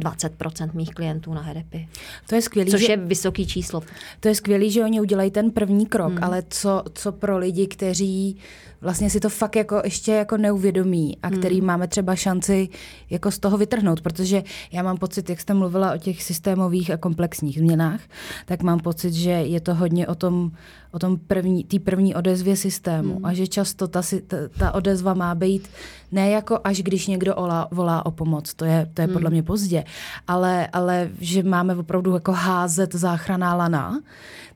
20% 0.00 0.70
mých 0.74 0.90
klientů 0.90 1.34
na 1.34 1.42
Hedepy. 1.42 1.88
To 2.28 2.34
je 2.34 2.42
skvělý. 2.42 2.70
Což 2.70 2.80
že, 2.80 2.92
je 2.92 2.96
vysoký 2.96 3.46
číslo. 3.46 3.82
To 4.20 4.28
je 4.28 4.34
skvělý, 4.34 4.70
že 4.70 4.84
oni 4.84 5.00
udělají 5.00 5.30
ten 5.30 5.50
první 5.50 5.86
krok, 5.86 6.12
hmm. 6.12 6.24
ale 6.24 6.42
co, 6.48 6.82
co 6.94 7.12
pro 7.12 7.38
lidi, 7.38 7.66
kteří 7.66 8.36
vlastně 8.80 9.10
si 9.10 9.20
to 9.20 9.28
fakt 9.28 9.56
jako 9.56 9.80
ještě 9.84 10.12
jako 10.12 10.36
neuvědomí 10.36 11.18
a 11.22 11.30
který 11.30 11.58
hmm. 11.58 11.66
máme 11.66 11.88
třeba 11.88 12.14
šanci 12.14 12.68
jako 13.10 13.30
z 13.30 13.38
toho 13.38 13.58
vytrhnout, 13.58 14.00
protože 14.00 14.42
já 14.72 14.82
mám 14.82 14.96
pocit, 14.96 15.30
jak 15.30 15.40
jste 15.40 15.54
mluvila 15.54 15.94
o 15.94 15.98
těch 15.98 16.22
systémových 16.22 16.90
a 16.90 16.96
komplexních 16.96 17.58
změnách, 17.58 18.00
tak 18.46 18.62
mám 18.62 18.80
pocit, 18.80 19.12
že 19.12 19.30
je 19.30 19.60
to 19.60 19.74
hodně 19.74 20.06
o 20.06 20.14
tom, 20.14 20.52
o 20.90 20.98
tom 20.98 21.18
první, 21.18 21.64
tý 21.64 21.78
první 21.78 22.14
odezvě 22.14 22.56
systému 22.56 23.14
hmm. 23.14 23.26
a 23.26 23.34
že 23.34 23.46
často 23.46 23.88
ta, 23.88 24.02
ta, 24.26 24.36
ta 24.58 24.72
odezva 24.72 25.14
má 25.14 25.34
být 25.34 25.68
ne 26.12 26.30
jako 26.30 26.58
až 26.64 26.82
když 26.82 27.06
někdo 27.06 27.34
volá, 27.34 27.68
volá 27.70 28.06
o 28.06 28.10
pomoc, 28.10 28.54
to 28.54 28.64
je, 28.64 28.90
to 28.94 29.02
je 29.02 29.06
hmm. 29.06 29.12
podle 29.12 29.30
mě 29.30 29.42
pozdě, 29.42 29.84
ale, 30.26 30.66
ale 30.66 31.10
že 31.20 31.42
máme 31.42 31.76
opravdu 31.76 32.14
jako 32.14 32.32
házet 32.32 32.94
záchraná 32.94 33.54
lana, 33.54 34.00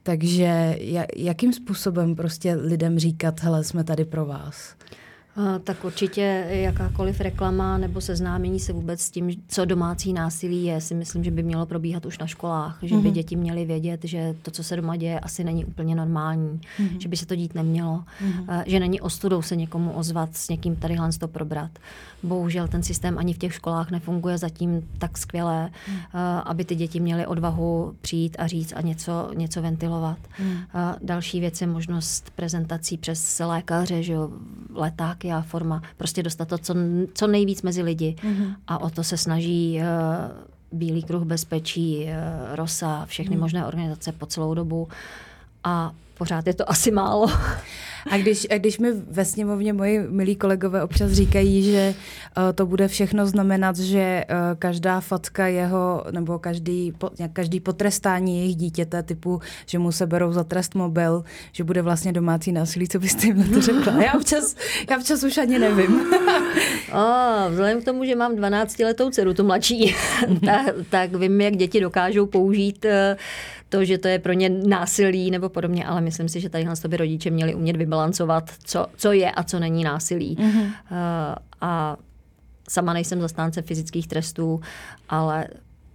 takže 0.03 0.79
jakým 1.17 1.53
způsobem 1.53 2.15
prostě 2.15 2.55
lidem 2.55 2.99
říkat, 2.99 3.41
hele, 3.41 3.65
jsme 3.65 3.85
tady 3.85 4.05
pro 4.05 4.27
vás? 4.27 4.75
Tak 5.65 5.85
určitě 5.85 6.47
jakákoliv 6.49 7.21
reklama 7.21 7.79
nebo 7.79 8.01
seznámení 8.01 8.61
se 8.61 8.73
vůbec 8.73 9.01
s 9.01 9.11
tím, 9.11 9.31
co 9.49 9.65
domácí 9.65 10.13
násilí 10.13 10.65
je, 10.65 10.81
si 10.81 10.95
myslím, 10.95 11.25
že 11.25 11.31
by 11.31 11.43
mělo 11.43 11.67
probíhat 11.67 12.07
už 12.07 12.19
na 12.19 12.27
školách, 12.27 12.79
že 12.83 12.97
by 12.97 13.03
mm-hmm. 13.03 13.13
děti 13.13 13.37
měly 13.37 13.65
vědět, 13.65 14.01
že 14.05 14.35
to, 14.43 14.51
co 14.51 14.65
se 14.65 14.77
doma 14.77 14.97
děje, 14.97 15.21
asi 15.21 15.45
není 15.45 15.65
úplně 15.65 15.95
normální, 15.95 16.61
mm-hmm. 16.79 16.99
že 16.99 17.09
by 17.09 17.17
se 17.17 17.27
to 17.27 17.37
dít 17.37 17.55
nemělo, 17.55 18.05
mm-hmm. 18.25 18.63
že 18.67 18.81
není 18.81 19.01
ostudou 19.01 19.43
se 19.43 19.57
někomu 19.57 19.93
ozvat, 19.93 20.37
s 20.37 20.49
někým 20.49 20.77
tady 20.77 20.97
to 21.19 21.29
probrat. 21.29 21.71
Bohužel 22.23 22.69
ten 22.69 22.83
systém 22.83 23.19
ani 23.19 23.35
v 23.35 23.39
těch 23.39 23.55
školách 23.55 23.91
nefunguje 23.91 24.39
zatím 24.39 24.89
tak 24.99 25.19
skvěle, 25.19 25.71
mm. 25.89 25.97
aby 26.45 26.65
ty 26.65 26.75
děti 26.75 27.01
měly 27.01 27.27
odvahu 27.27 27.95
přijít 28.01 28.37
a 28.39 28.47
říct 28.47 28.73
a 28.77 28.81
něco, 28.81 29.31
něco 29.35 29.63
ventilovat. 29.63 30.19
Mm. 30.41 30.57
Další 31.03 31.41
věc 31.41 31.61
je 31.61 31.67
možnost 31.67 32.31
prezentací 32.37 32.97
přes 32.97 33.41
lékaře, 33.45 34.03
že 34.03 34.13
jo, 34.13 34.31
leták 34.75 35.24
a 35.33 35.43
forma, 35.43 35.83
prostě 35.97 36.23
dostat 36.23 36.49
to 36.49 36.59
co, 36.59 36.75
co 37.15 37.27
nejvíc 37.27 37.63
mezi 37.63 37.83
lidi. 37.83 38.17
Mm-hmm. 38.23 38.55
A 38.67 38.79
o 38.79 38.91
to 38.91 39.05
se 39.05 39.17
snaží 39.17 39.81
uh, 39.81 40.79
Bílý 40.79 41.03
kruh 41.03 41.23
bezpečí, 41.23 42.05
uh, 42.05 42.11
ROSA, 42.55 43.07
všechny 43.07 43.37
mm. 43.37 43.43
možné 43.43 43.67
organizace 43.67 44.13
po 44.13 44.27
celou 44.27 44.55
dobu. 44.55 44.89
A 45.65 45.93
pořád 46.19 46.47
je 46.47 46.55
to 46.55 46.71
asi 46.71 46.91
málo. 46.91 47.27
A 48.11 48.17
když, 48.17 48.47
a 48.51 48.59
když 48.59 48.79
mi 48.79 48.93
ve 48.93 49.25
sněmovně 49.25 49.73
moji 49.73 50.01
milí 50.09 50.37
kolegové 50.37 50.83
občas 50.83 51.13
říkají, 51.13 51.63
že 51.63 51.95
uh, 52.37 52.43
to 52.55 52.67
bude 52.67 52.89
všechno 52.89 53.27
znamenat, 53.27 53.79
že 53.79 54.25
uh, 54.31 54.37
každá 54.59 55.01
fotka 55.01 55.47
jeho, 55.47 56.05
nebo 56.11 56.39
každý, 56.39 56.93
po, 56.93 57.11
každý 57.33 57.61
potrestání 57.61 58.39
jejich 58.39 58.57
dítěte, 58.57 59.03
typu, 59.03 59.41
že 59.67 59.79
mu 59.79 59.93
se 59.93 60.07
berou 60.07 60.33
za 60.33 60.45
trest 60.45 60.75
mobil, 60.75 61.25
že 61.53 61.65
bude 61.65 61.83
vlastně 61.83 62.13
domácí 62.13 62.53
násilí, 62.53 62.89
co 62.89 62.99
byste 62.99 63.27
jim 63.27 63.39
na 63.39 63.45
to 63.55 63.61
řekla? 63.61 64.03
Já 64.03 64.13
občas, 64.15 64.57
já 64.91 64.97
občas 64.97 65.23
už 65.23 65.39
ani 65.39 65.59
nevím. 65.59 66.01
A 66.93 67.49
vzhledem 67.49 67.81
k 67.81 67.85
tomu, 67.85 68.05
že 68.05 68.17
mám 68.17 68.33
12-letou 68.33 69.11
dceru, 69.11 69.35
tu 69.35 69.45
mladší, 69.45 69.95
tak, 70.45 70.75
tak 70.91 71.15
vím, 71.15 71.41
jak 71.41 71.57
děti 71.57 71.81
dokážou 71.81 72.27
použít 72.27 72.87
to, 73.69 73.85
že 73.85 73.99
to 73.99 74.09
je 74.09 74.19
pro 74.19 74.33
ně 74.33 74.49
násilí 74.49 75.31
nebo 75.31 75.49
podobně, 75.49 75.85
ale 75.85 76.01
myslím 76.01 76.29
si, 76.29 76.41
že 76.41 76.49
tady 76.49 76.67
by 76.89 76.97
rodiče 76.97 77.31
měli 77.31 77.55
umět 77.55 77.77
vybalancovat, 77.77 78.51
co, 78.65 78.87
co 78.97 79.13
je 79.13 79.31
a 79.31 79.43
co 79.43 79.59
není 79.59 79.85
násilí. 79.85 80.37
Mm-hmm. 80.37 80.63
Uh, 80.65 80.71
a 81.61 81.97
sama 82.69 82.93
nejsem 82.93 83.21
zastánce 83.21 83.63
fyzických 83.63 84.09
trestů, 84.09 84.61
ale 85.09 85.47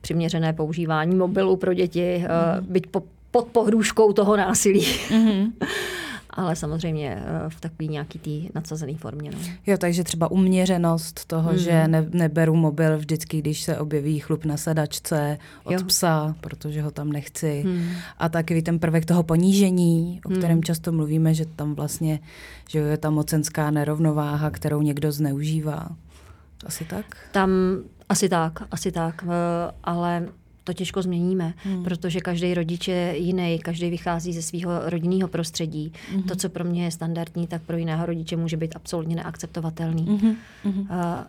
přiměřené 0.02 0.54
používání 0.54 1.16
mobilu 1.16 1.58
pro 1.58 1.74
děti, 1.74 2.26
mm-hmm. 2.26 2.62
byť 2.62 2.88
po, 2.88 3.04
pod 3.32 3.48
pohrůžkou 3.48 4.14
toho 4.14 4.38
násilí. 4.38 4.86
Mm-hmm. 4.86 5.52
ale 6.30 6.56
samozřejmě 6.56 7.24
eh, 7.26 7.50
v 7.50 7.62
takové 7.62 7.88
nějaký 7.88 8.20
tý 8.20 8.50
nadsazený 8.56 8.96
formě. 8.96 9.32
No. 9.34 9.40
Jo, 9.68 9.78
takže 9.78 10.04
třeba 10.04 10.32
uměřenost 10.32 11.26
toho, 11.26 11.52
mm. 11.52 11.58
že 11.58 11.88
ne, 11.88 12.06
neberu 12.10 12.56
mobil 12.56 12.98
vždycky, 12.98 13.42
když 13.42 13.64
se 13.64 13.78
objeví 13.78 14.20
chlup 14.20 14.46
na 14.46 14.58
sedačce 14.58 15.38
od 15.64 15.74
jo. 15.74 15.80
psa, 15.86 16.36
protože 16.42 16.82
ho 16.82 16.92
tam 16.92 17.12
nechci. 17.12 17.64
Mm. 17.66 17.90
A 18.18 18.30
taky 18.30 18.62
ten 18.62 18.80
prvek 18.80 19.06
toho 19.06 19.24
ponížení, 19.24 20.22
o 20.26 20.30
kterém 20.30 20.58
mm. 20.58 20.64
často 20.64 20.92
mluvíme, 20.92 21.34
že 21.34 21.46
tam 21.46 21.76
vlastně 21.76 22.20
že 22.70 22.80
je 22.80 22.98
ta 22.98 23.10
mocenská 23.10 23.72
nerovnováha, 23.72 24.50
kterou 24.50 24.82
někdo 24.82 25.12
zneužívá. 25.12 25.90
Asi 26.66 26.86
tak? 26.86 27.06
Tam 27.32 27.50
asi 28.10 28.30
tak, 28.30 28.64
asi 28.72 28.92
tak, 28.92 29.24
eh, 29.24 29.72
ale 29.84 30.28
to 30.70 30.74
těžko 30.74 31.02
změníme, 31.02 31.54
hmm. 31.58 31.84
protože 31.84 32.20
každý 32.20 32.54
rodič 32.54 32.88
je 32.88 33.18
jiný, 33.18 33.60
každý 33.60 33.90
vychází 33.90 34.34
ze 34.34 34.42
svého 34.42 34.90
rodinného 34.90 35.28
prostředí. 35.28 35.94
Hmm. 36.12 36.24
To, 36.24 36.36
co 36.36 36.50
pro 36.50 36.64
mě 36.64 36.84
je 36.84 36.92
standardní, 36.92 37.48
tak 37.48 37.62
pro 37.62 37.78
jiného 37.78 38.06
rodiče 38.06 38.38
může 38.38 38.58
být 38.58 38.76
absolutně 38.76 39.16
neakceptovatelný. 39.16 40.06
Hmm. 40.06 40.36
Hmm. 40.64 40.88
A 40.92 41.28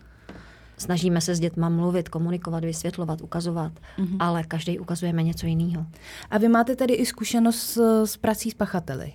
snažíme 0.77 1.21
se 1.21 1.35
s 1.35 1.39
dětma 1.39 1.69
mluvit, 1.69 2.09
komunikovat, 2.09 2.63
vysvětlovat, 2.63 3.21
ukazovat, 3.21 3.71
hmm. 3.97 4.17
ale 4.19 4.43
každý 4.43 4.79
ukazujeme 4.79 5.23
něco 5.23 5.45
jiného. 5.45 5.85
A 6.31 6.37
vy 6.37 6.47
máte 6.47 6.75
tedy 6.75 6.93
i 6.93 7.05
zkušenost 7.05 7.61
s, 7.61 8.03
s 8.05 8.17
prací 8.17 8.51
s 8.51 8.53
pachateli? 8.53 9.13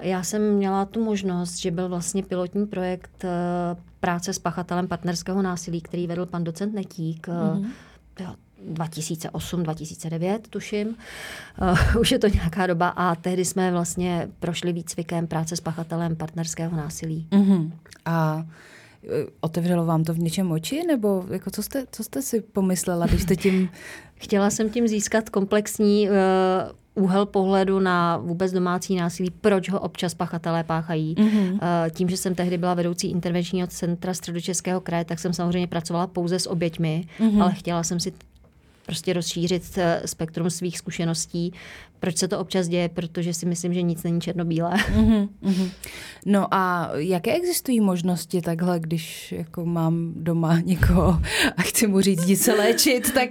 Já 0.00 0.22
jsem 0.22 0.54
měla 0.54 0.84
tu 0.84 1.04
možnost, 1.04 1.56
že 1.56 1.70
byl 1.70 1.88
vlastně 1.88 2.22
pilotní 2.22 2.66
projekt 2.66 3.24
eh, 3.24 3.28
práce 4.00 4.32
s 4.32 4.38
pachatelem 4.38 4.88
partnerského 4.88 5.42
násilí, 5.42 5.80
který 5.80 6.06
vedl 6.06 6.26
pan 6.26 6.44
docent 6.44 6.74
Netík. 6.74 7.28
Mm-hmm 7.28 7.66
2008, 8.16 8.43
2009, 9.62 10.48
tuším. 10.48 10.96
Uh, 11.62 11.96
už 12.00 12.12
je 12.12 12.18
to 12.18 12.28
nějaká 12.28 12.66
doba 12.66 12.88
a 12.88 13.14
tehdy 13.14 13.44
jsme 13.44 13.70
vlastně 13.70 14.28
prošli 14.40 14.72
výcvikem 14.72 15.26
práce 15.26 15.56
s 15.56 15.60
pachatelem 15.60 16.16
partnerského 16.16 16.76
násilí. 16.76 17.26
Uh-huh. 17.30 17.72
A 18.04 18.46
eh, 19.04 19.08
otevřelo 19.40 19.86
vám 19.86 20.04
to 20.04 20.14
v 20.14 20.18
něčem 20.18 20.52
oči, 20.52 20.82
nebo 20.86 21.24
jako 21.30 21.50
co, 21.50 21.62
jste, 21.62 21.84
co 21.92 22.04
jste 22.04 22.22
si 22.22 22.40
pomyslela, 22.40 23.06
když 23.06 23.22
jste 23.22 23.36
tím... 23.36 23.68
Chtěla 24.14 24.50
jsem 24.50 24.70
tím 24.70 24.88
získat 24.88 25.30
komplexní 25.30 26.08
uh, 26.08 26.14
úhel 26.94 27.26
pohledu 27.26 27.80
na 27.80 28.16
vůbec 28.16 28.52
domácí 28.52 28.96
násilí, 28.96 29.30
proč 29.30 29.70
ho 29.70 29.80
občas 29.80 30.14
pachatelé 30.14 30.64
páchají. 30.64 31.14
Mm-hmm. 31.14 31.52
Uh, 31.52 31.58
tím, 31.90 32.08
že 32.08 32.16
jsem 32.16 32.34
tehdy 32.34 32.58
byla 32.58 32.74
vedoucí 32.74 33.10
intervenčního 33.10 33.66
centra 33.66 34.14
středočeského 34.14 34.80
kraje, 34.80 35.04
tak 35.04 35.18
jsem 35.18 35.32
samozřejmě 35.32 35.66
pracovala 35.66 36.06
pouze 36.06 36.38
s 36.38 36.46
oběťmi, 36.46 37.04
mm-hmm. 37.20 37.42
ale 37.42 37.52
chtěla 37.52 37.82
jsem 37.82 38.00
si 38.00 38.12
prostě 38.86 39.12
rozšířit 39.12 39.78
eh, 39.78 40.02
spektrum 40.04 40.50
svých 40.50 40.78
zkušeností. 40.78 41.52
Proč 42.00 42.16
se 42.16 42.28
to 42.28 42.38
občas 42.38 42.68
děje? 42.68 42.88
Protože 42.88 43.34
si 43.34 43.46
myslím, 43.46 43.74
že 43.74 43.82
nic 43.82 44.02
není 44.02 44.20
černobílé. 44.20 44.70
Mm-hmm, 44.70 45.28
mm-hmm. 45.42 45.70
No 46.26 46.54
a 46.54 46.90
jaké 46.94 47.32
existují 47.34 47.80
možnosti 47.80 48.40
takhle, 48.40 48.80
když 48.80 49.32
jako 49.32 49.64
mám 49.64 50.12
doma 50.16 50.60
někoho 50.64 51.20
a 51.56 51.62
chci 51.62 51.86
mu 51.86 52.00
říct, 52.00 52.24
jdi 52.24 52.36
se 52.36 52.52
léčit, 52.52 53.14
tak 53.14 53.28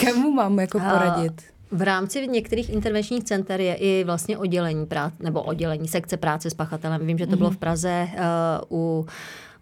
komu 0.00 0.30
mám 0.30 0.58
jako 0.58 0.78
poradit? 0.78 1.42
V 1.70 1.82
rámci 1.82 2.28
některých 2.28 2.70
intervenčních 2.70 3.24
center 3.24 3.60
je 3.60 3.74
i 3.74 4.04
vlastně 4.04 4.38
oddělení 4.38 4.86
práce, 4.86 5.16
nebo 5.20 5.42
oddělení 5.42 5.88
sekce 5.88 6.16
práce 6.16 6.50
s 6.50 6.54
pachatelem. 6.54 7.06
Vím, 7.06 7.18
že 7.18 7.26
to 7.26 7.36
bylo 7.36 7.50
mhm. 7.50 7.56
v 7.56 7.58
Praze 7.60 8.08
uh, 8.12 8.78
u 8.78 9.06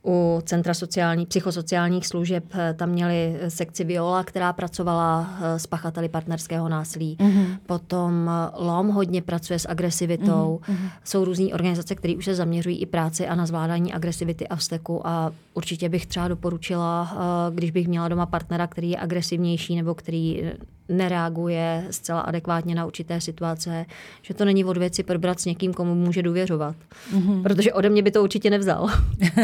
u 0.06 0.40
Centra 0.44 0.74
sociální, 0.74 1.26
psychosociálních 1.26 2.06
služeb 2.06 2.44
eh, 2.54 2.74
tam 2.74 2.88
měli 2.88 3.40
sekci 3.48 3.84
Viola, 3.84 4.24
která 4.24 4.52
pracovala 4.52 5.38
eh, 5.40 5.58
s 5.58 5.66
pachateli 5.66 6.08
partnerského 6.08 6.68
násilí. 6.68 7.16
Mm-hmm. 7.20 7.58
Potom 7.66 8.30
eh, 8.30 8.64
LOM 8.64 8.88
hodně 8.88 9.22
pracuje 9.22 9.58
s 9.58 9.68
agresivitou. 9.68 10.60
Mm-hmm. 10.62 10.90
Jsou 11.04 11.24
různé 11.24 11.46
organizace, 11.54 11.94
které 11.94 12.14
už 12.16 12.24
se 12.24 12.34
zaměřují 12.34 12.78
i 12.78 12.86
práci 12.86 13.28
a 13.28 13.34
na 13.34 13.46
zvládání 13.46 13.92
agresivity 13.92 14.48
a 14.48 14.56
vzteku 14.56 15.06
a 15.06 15.32
určitě 15.54 15.88
bych 15.88 16.06
třeba 16.06 16.28
doporučila, 16.28 17.16
když 17.54 17.70
bych 17.70 17.88
měla 17.88 18.08
doma 18.08 18.26
partnera, 18.26 18.66
který 18.66 18.90
je 18.90 18.96
agresivnější 18.96 19.76
nebo 19.76 19.94
který 19.94 20.42
nereaguje 20.90 21.86
zcela 21.90 22.20
adekvátně 22.20 22.74
na 22.74 22.86
určité 22.86 23.20
situace, 23.20 23.86
že 24.22 24.34
to 24.34 24.44
není 24.44 24.64
od 24.64 24.76
věci 24.76 25.02
probrat 25.02 25.40
s 25.40 25.44
někým, 25.44 25.74
komu 25.74 25.94
může 25.94 26.22
důvěřovat. 26.22 26.76
Mm-hmm. 27.14 27.42
Protože 27.42 27.72
ode 27.72 27.90
mě 27.90 28.02
by 28.02 28.10
to 28.10 28.22
určitě 28.22 28.50
nevzal. 28.50 28.88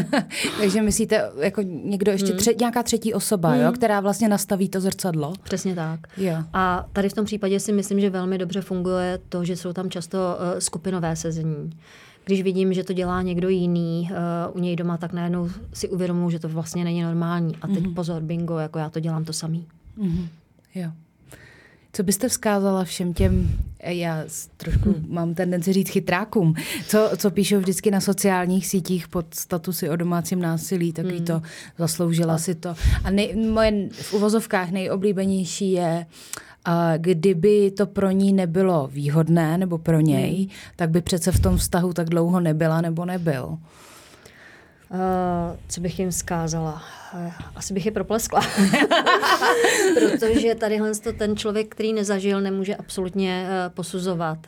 Takže 0.60 0.82
myslíte, 0.82 1.30
jako 1.40 1.62
někdo 1.62 2.12
ještě, 2.12 2.28
hmm. 2.28 2.38
tře- 2.38 2.58
nějaká 2.60 2.82
třetí 2.82 3.14
osoba, 3.14 3.48
hmm. 3.48 3.60
jo, 3.60 3.72
která 3.72 4.00
vlastně 4.00 4.28
nastaví 4.28 4.68
to 4.68 4.80
zrcadlo? 4.80 5.32
Přesně 5.42 5.74
tak. 5.74 6.00
Jo. 6.16 6.36
A 6.52 6.86
tady 6.92 7.08
v 7.08 7.12
tom 7.12 7.24
případě 7.24 7.60
si 7.60 7.72
myslím, 7.72 8.00
že 8.00 8.10
velmi 8.10 8.38
dobře 8.38 8.60
funguje 8.60 9.18
to, 9.28 9.44
že 9.44 9.56
jsou 9.56 9.72
tam 9.72 9.90
často 9.90 10.18
uh, 10.18 10.58
skupinové 10.58 11.16
sezení 11.16 11.70
když 12.26 12.42
vidím, 12.42 12.72
že 12.72 12.84
to 12.84 12.92
dělá 12.92 13.22
někdo 13.22 13.48
jiný 13.48 14.10
uh, 14.10 14.56
u 14.56 14.58
něj 14.58 14.76
doma, 14.76 14.96
tak 14.96 15.12
najednou 15.12 15.48
si 15.72 15.88
uvědomuji, 15.88 16.30
že 16.30 16.38
to 16.38 16.48
vlastně 16.48 16.84
není 16.84 17.02
normální. 17.02 17.56
A 17.56 17.66
teď 17.66 17.76
mm-hmm. 17.78 17.94
pozor, 17.94 18.22
bingo, 18.22 18.58
jako 18.58 18.78
já 18.78 18.90
to 18.90 19.00
dělám 19.00 19.24
to 19.24 19.32
samý. 19.32 19.66
Mm-hmm. 19.98 20.26
Jo. 20.74 20.90
Co 21.96 22.02
byste 22.02 22.28
vzkázala 22.28 22.84
všem 22.84 23.14
těm, 23.14 23.48
já 23.82 24.24
trošku 24.56 24.92
hmm. 24.92 25.06
mám 25.08 25.34
tendenci 25.34 25.72
říct 25.72 25.90
chytrákům, 25.90 26.54
co, 26.86 27.10
co 27.16 27.30
píšou 27.30 27.58
vždycky 27.58 27.90
na 27.90 28.00
sociálních 28.00 28.66
sítích 28.66 29.08
pod 29.08 29.34
statusy 29.34 29.90
o 29.90 29.96
domácím 29.96 30.40
násilí, 30.40 30.92
takový 30.92 31.16
hmm. 31.16 31.26
to 31.26 31.42
zasloužila 31.78 32.38
si 32.38 32.54
to. 32.54 32.74
A 33.04 33.10
nej, 33.10 33.36
moje 33.36 33.88
v 33.92 34.14
uvozovkách 34.14 34.70
nejoblíbenější 34.70 35.72
je, 35.72 36.06
a 36.64 36.96
kdyby 36.96 37.70
to 37.70 37.86
pro 37.86 38.10
ní 38.10 38.32
nebylo 38.32 38.88
výhodné, 38.92 39.58
nebo 39.58 39.78
pro 39.78 40.00
něj, 40.00 40.36
hmm. 40.36 40.48
tak 40.76 40.90
by 40.90 41.02
přece 41.02 41.32
v 41.32 41.40
tom 41.40 41.56
vztahu 41.56 41.92
tak 41.92 42.08
dlouho 42.08 42.40
nebyla 42.40 42.80
nebo 42.80 43.04
nebyl. 43.04 43.58
Uh, 44.90 45.57
co 45.69 45.81
bych 45.81 45.99
jim 45.99 46.12
zkázala? 46.12 46.83
Uh, 47.14 47.33
asi 47.57 47.75
bych 47.75 47.87
je 47.87 47.93
propleskla. 47.93 48.40
Protože 49.95 50.55
tadyhle 50.55 50.90
ten 51.19 51.37
člověk, 51.37 51.69
který 51.69 51.93
nezažil, 51.93 52.40
nemůže 52.40 52.76
absolutně 52.76 53.47
uh, 53.49 53.75
posuzovat. 53.75 54.38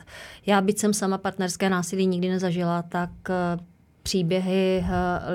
Já, 0.45 0.61
byť 0.61 0.79
jsem 0.79 0.93
sama 0.93 1.17
partnerské 1.17 1.69
násilí 1.69 2.07
nikdy 2.07 2.29
nezažila, 2.29 2.81
tak 2.81 3.09
příběhy 4.03 4.85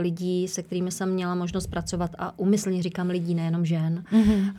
lidí, 0.00 0.48
se 0.48 0.62
kterými 0.62 0.90
jsem 0.90 1.12
měla 1.12 1.34
možnost 1.34 1.66
pracovat, 1.66 2.10
a 2.18 2.38
umyslně 2.38 2.82
říkám 2.82 3.10
lidí, 3.10 3.34
nejenom 3.34 3.64
žen, 3.64 4.04
mm-hmm. 4.12 4.54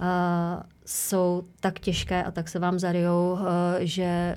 jsou 0.85 1.43
tak 1.59 1.79
těžké 1.79 2.23
a 2.23 2.31
tak 2.31 2.49
se 2.49 2.59
vám 2.59 2.79
zarijou, 2.79 3.37
že 3.79 4.35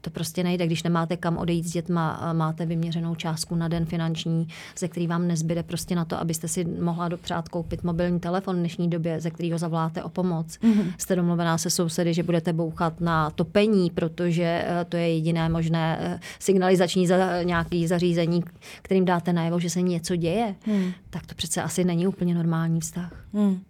to 0.00 0.10
prostě 0.10 0.44
nejde, 0.44 0.66
když 0.66 0.82
nemáte 0.82 1.16
kam 1.16 1.36
odejít 1.36 1.66
s 1.66 1.72
dětma, 1.72 2.32
máte 2.32 2.66
vyměřenou 2.66 3.14
částku 3.14 3.54
na 3.54 3.68
den 3.68 3.86
finanční, 3.86 4.48
ze 4.78 4.88
který 4.88 5.06
vám 5.06 5.28
nezbyde 5.28 5.62
prostě 5.62 5.94
na 5.94 6.04
to, 6.04 6.20
abyste 6.20 6.48
si 6.48 6.64
mohla 6.64 7.08
dopřát 7.08 7.48
koupit 7.48 7.84
mobilní 7.84 8.20
telefon 8.20 8.56
v 8.56 8.58
dnešní 8.58 8.90
době, 8.90 9.20
ze 9.20 9.30
kterého 9.30 9.58
zavoláte 9.58 10.02
o 10.02 10.08
pomoc. 10.08 10.46
Mm-hmm. 10.46 10.92
Jste 10.98 11.16
domluvená 11.16 11.58
se 11.58 11.70
sousedy, 11.70 12.14
že 12.14 12.22
budete 12.22 12.52
bouchat 12.52 13.00
na 13.00 13.30
topení, 13.30 13.90
protože 13.90 14.64
eh, 14.64 14.84
to 14.88 14.96
je 14.96 15.14
jediné 15.14 15.48
možné 15.48 15.98
eh, 16.00 16.20
signalizační 16.38 17.06
za, 17.06 17.42
nějaký 17.42 17.86
zařízení, 17.86 18.44
kterým 18.82 19.04
dáte 19.04 19.32
najevo, 19.32 19.60
že 19.60 19.70
se 19.70 19.82
něco 19.82 20.16
děje. 20.16 20.54
Mm. 20.66 20.92
Tak 21.10 21.26
to 21.26 21.34
přece 21.34 21.62
asi 21.62 21.84
není 21.84 22.06
úplně 22.06 22.34
normální 22.34 22.80
vztah. 22.80 23.12
Mm. 23.32 23.60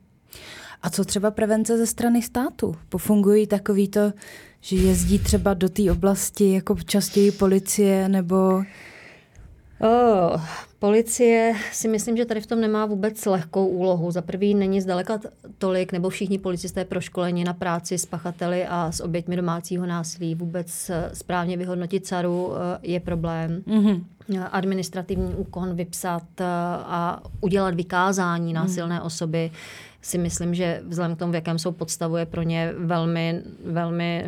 A 0.82 0.90
co 0.90 1.04
třeba 1.04 1.30
prevence 1.30 1.78
ze 1.78 1.86
strany 1.86 2.22
státu? 2.22 2.74
Pofungují 2.88 3.46
takovýto 3.46 4.12
že 4.60 4.76
jezdí 4.76 5.18
třeba 5.18 5.54
do 5.54 5.68
té 5.68 5.92
oblasti 5.92 6.52
jako 6.52 6.76
častěji 6.86 7.32
policie 7.32 8.08
nebo... 8.08 8.62
Oh, 9.80 10.40
policie 10.78 11.54
si 11.72 11.88
myslím, 11.88 12.16
že 12.16 12.24
tady 12.24 12.40
v 12.40 12.46
tom 12.46 12.60
nemá 12.60 12.86
vůbec 12.86 13.26
lehkou 13.26 13.66
úlohu. 13.66 14.10
Za 14.10 14.22
prvý 14.22 14.54
není 14.54 14.80
zdaleka 14.80 15.20
tolik, 15.58 15.92
nebo 15.92 16.08
všichni 16.08 16.38
policisté 16.38 16.84
proškoleni 16.84 17.44
na 17.44 17.52
práci 17.52 17.98
s 17.98 18.06
pachateli 18.06 18.66
a 18.66 18.92
s 18.92 19.00
oběťmi 19.00 19.36
domácího 19.36 19.86
násilí. 19.86 20.34
Vůbec 20.34 20.90
eh, 20.90 21.10
správně 21.12 21.56
vyhodnotit 21.56 22.06
caru 22.06 22.52
eh, 22.52 22.78
je 22.82 23.00
problém. 23.00 23.62
Mm-hmm. 23.66 24.04
Administrativní 24.52 25.34
úkon 25.34 25.74
vypsat 25.74 26.40
a 26.84 27.22
udělat 27.40 27.74
vykázání 27.74 28.52
násilné 28.52 28.94
mm. 28.94 29.06
osoby 29.06 29.50
si 30.02 30.18
myslím, 30.18 30.54
že 30.54 30.82
vzhledem 30.88 31.16
k 31.16 31.18
tomu, 31.18 31.32
v 31.32 31.34
jakém 31.34 31.58
jsou 31.58 31.72
podstavu, 31.72 32.16
je 32.16 32.26
pro 32.26 32.42
ně 32.42 32.72
velmi, 32.78 33.42
velmi 33.64 34.24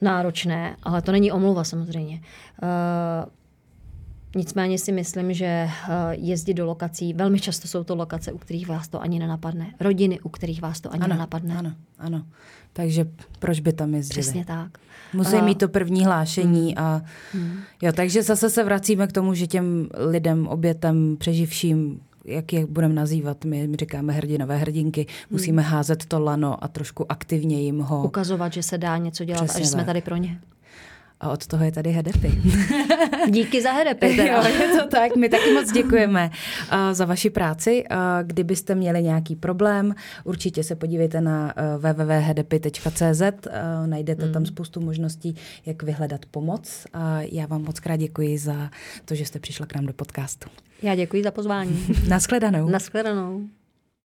náročné, 0.00 0.76
ale 0.82 1.02
to 1.02 1.12
není 1.12 1.32
omluva 1.32 1.64
samozřejmě. 1.64 2.20
Uh, 2.62 3.30
Nicméně 4.36 4.78
si 4.78 4.92
myslím, 4.92 5.32
že 5.34 5.68
uh, 5.68 5.94
jezdit 6.10 6.54
do 6.54 6.66
lokací, 6.66 7.14
velmi 7.14 7.40
často 7.40 7.68
jsou 7.68 7.84
to 7.84 7.94
lokace, 7.94 8.32
u 8.32 8.38
kterých 8.38 8.68
vás 8.68 8.88
to 8.88 9.02
ani 9.02 9.18
nenapadne. 9.18 9.74
Rodiny, 9.80 10.20
u 10.20 10.28
kterých 10.28 10.62
vás 10.62 10.80
to 10.80 10.92
ani 10.92 11.02
ano, 11.02 11.14
nenapadne. 11.14 11.58
Ano, 11.58 11.72
ano. 11.98 12.22
Takže 12.72 13.06
proč 13.38 13.60
by 13.60 13.72
tam 13.72 13.94
jezdili? 13.94 14.22
Přesně 14.22 14.44
tak. 14.44 14.78
Musí 15.14 15.36
uh, 15.36 15.42
mít 15.42 15.58
to 15.58 15.68
první 15.68 16.04
hlášení 16.04 16.74
mm, 16.78 16.84
a 16.84 17.02
mm. 17.34 17.58
jo, 17.82 17.92
takže 17.92 18.22
zase 18.22 18.50
se 18.50 18.64
vracíme 18.64 19.06
k 19.06 19.12
tomu, 19.12 19.34
že 19.34 19.46
těm 19.46 19.88
lidem, 19.94 20.48
obětem, 20.48 21.16
přeživším 21.18 22.00
jak 22.26 22.52
je 22.52 22.66
budeme 22.66 22.94
nazývat, 22.94 23.44
my, 23.44 23.68
říkáme 23.80 24.12
hrdinové 24.12 24.56
hrdinky, 24.56 25.06
musíme 25.30 25.62
hmm. 25.62 25.72
házet 25.72 26.06
to 26.06 26.20
lano 26.20 26.64
a 26.64 26.68
trošku 26.68 27.12
aktivně 27.12 27.60
jim 27.60 27.80
ho... 27.80 28.04
Ukazovat, 28.04 28.52
že 28.52 28.62
se 28.62 28.78
dá 28.78 28.96
něco 28.96 29.24
dělat 29.24 29.44
Přesně 29.44 29.60
a 29.60 29.64
že 29.64 29.70
jsme 29.70 29.84
tady 29.84 30.00
pro 30.00 30.16
ně. 30.16 30.40
A 31.20 31.30
od 31.30 31.46
toho 31.46 31.64
je 31.64 31.72
tady 31.72 31.90
Hedepy. 31.90 32.32
Díky 33.30 33.62
za 33.62 33.72
Hedepy. 33.72 34.16
Jo, 34.16 34.42
je 34.44 34.68
to 34.68 34.88
tak. 34.88 35.16
My 35.16 35.28
taky 35.28 35.52
moc 35.52 35.72
děkujeme 35.72 36.30
uh, 36.72 36.78
za 36.92 37.04
vaši 37.04 37.30
práci. 37.30 37.84
Uh, 37.90 37.96
kdybyste 38.22 38.74
měli 38.74 39.02
nějaký 39.02 39.36
problém, 39.36 39.94
určitě 40.24 40.64
se 40.64 40.74
podívejte 40.74 41.20
na 41.20 41.54
uh, 41.56 41.82
www.hedepy.cz. 41.82 43.20
Uh, 43.20 43.86
najdete 43.86 44.26
mm. 44.26 44.32
tam 44.32 44.46
spoustu 44.46 44.80
možností, 44.80 45.36
jak 45.66 45.82
vyhledat 45.82 46.26
pomoc. 46.30 46.86
A 46.92 47.20
já 47.20 47.46
vám 47.46 47.62
moc 47.62 47.80
krát 47.80 47.96
děkuji 47.96 48.38
za 48.38 48.70
to, 49.04 49.14
že 49.14 49.24
jste 49.24 49.38
přišla 49.38 49.66
k 49.66 49.74
nám 49.74 49.86
do 49.86 49.92
podcastu. 49.92 50.48
Já 50.82 50.94
děkuji 50.94 51.22
za 51.22 51.30
pozvání. 51.30 51.86
Naschledanou. 52.08 52.68
Naschledanou. 52.68 53.48